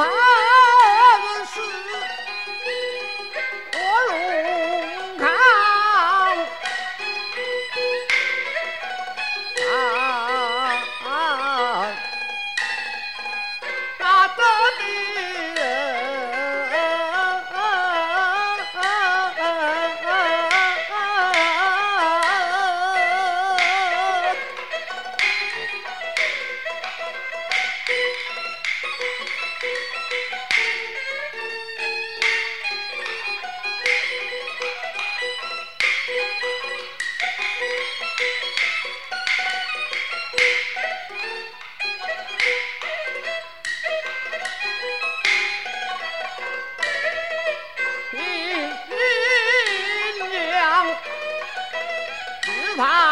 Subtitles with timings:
[0.00, 0.29] Wow.
[52.80, 53.09] 他。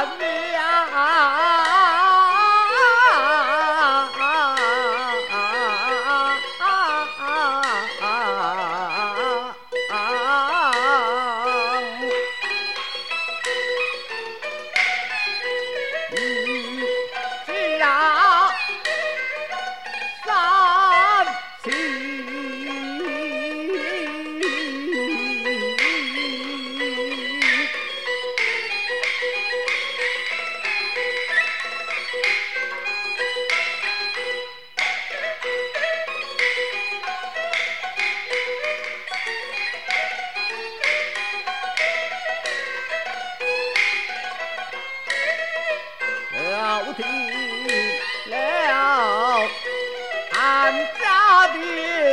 [0.00, 0.39] I've
[50.42, 52.09] 俺家的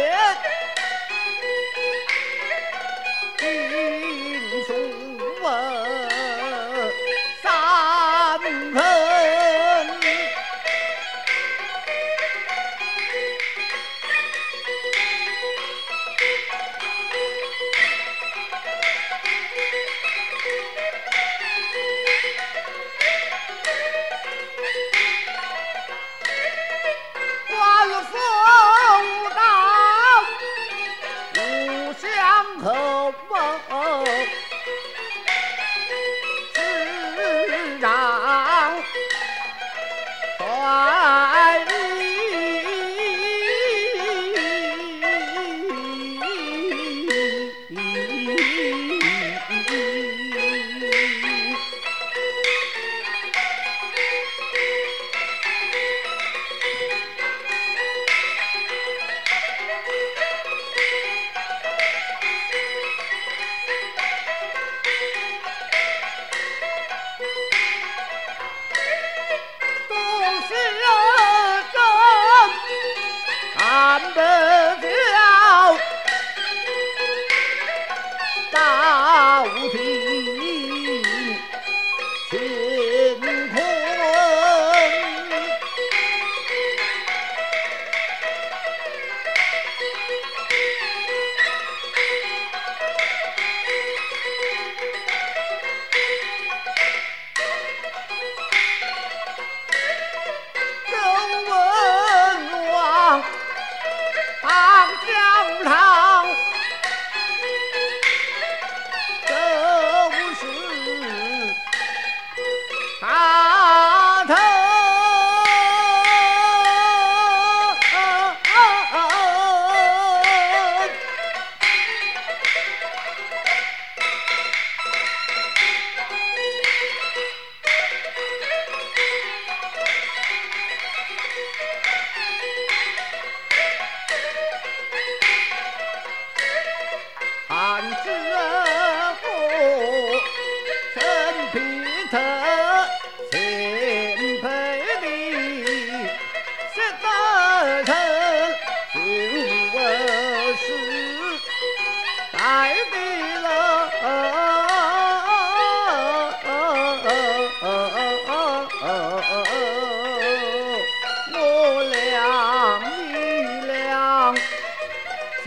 [112.99, 113.36] Ah!